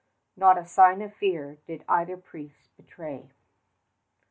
Not 0.35 0.57
a 0.57 0.65
sign 0.65 1.03
of 1.03 1.13
fear 1.13 1.59
did 1.67 1.85
either 1.87 2.17
priest 2.17 2.75
betray. 2.75 3.29